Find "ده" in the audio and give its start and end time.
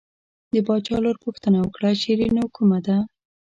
2.87-2.97